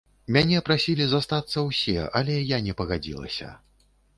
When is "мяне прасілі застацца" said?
0.35-1.63